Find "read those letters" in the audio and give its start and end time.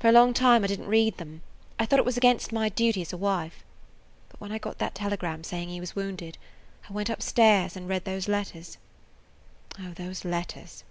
7.88-8.76